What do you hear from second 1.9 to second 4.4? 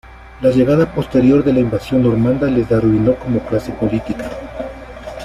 normanda les arruinó como clase política.